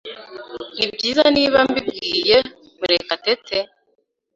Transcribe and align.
Nibyiza 0.77 1.23
niba 1.35 1.57
mbibwiye 1.69 2.37
Murekatete? 2.77 3.57